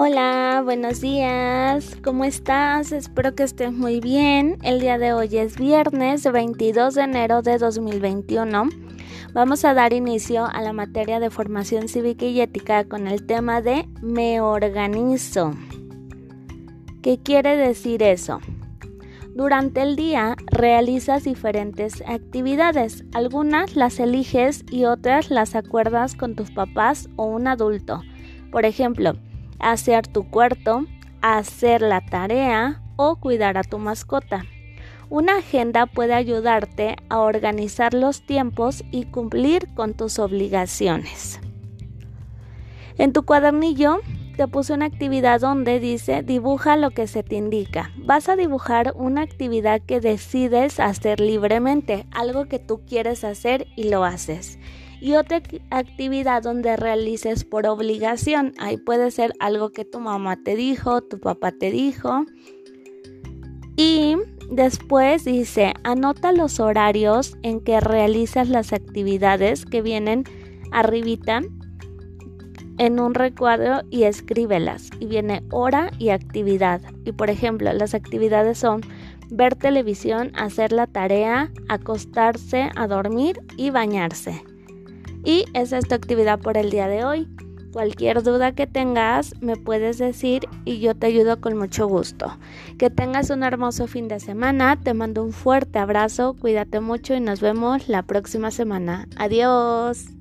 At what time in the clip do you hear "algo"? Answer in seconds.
52.10-52.46, 59.38-59.70